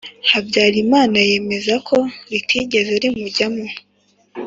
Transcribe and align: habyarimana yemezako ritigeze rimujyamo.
habyarimana 0.31 1.17
yemezako 1.29 1.95
ritigeze 2.31 2.93
rimujyamo. 3.03 3.65